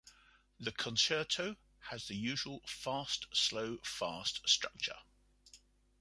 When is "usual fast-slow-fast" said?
2.15-4.49